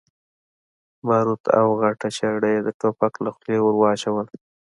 باروت 1.07 1.43
او 1.59 1.67
غټه 1.81 2.07
چره 2.17 2.47
يې 2.53 2.59
د 2.63 2.69
ټوپک 2.79 3.13
له 3.23 3.29
خولې 3.35 3.57
ور 3.61 3.75
واچوله. 3.79 4.23